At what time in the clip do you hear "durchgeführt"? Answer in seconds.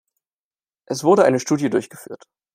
1.69-2.23